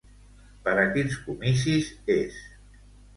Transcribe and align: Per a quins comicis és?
Per 0.67 0.71
a 0.83 0.85
quins 0.95 1.17
comicis 1.25 1.91
és? 2.15 2.41